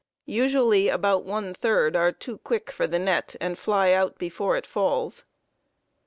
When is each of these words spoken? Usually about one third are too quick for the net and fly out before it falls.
Usually 0.25 0.89
about 0.89 1.25
one 1.25 1.53
third 1.53 1.95
are 1.95 2.11
too 2.11 2.39
quick 2.39 2.71
for 2.71 2.87
the 2.87 2.97
net 2.97 3.35
and 3.39 3.55
fly 3.55 3.91
out 3.91 4.17
before 4.17 4.57
it 4.57 4.65
falls. 4.65 5.25